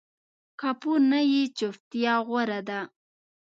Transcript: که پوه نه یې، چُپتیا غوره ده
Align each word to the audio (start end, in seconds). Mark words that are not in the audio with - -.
که 0.59 0.69
پوه 0.79 0.97
نه 1.11 1.19
یې، 1.31 1.43
چُپتیا 1.57 2.15
غوره 2.27 2.59
ده 2.67 2.79